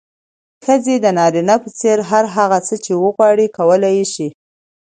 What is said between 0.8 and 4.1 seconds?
د نارينه په څېر هر هغه څه چې وغواړي، کولی يې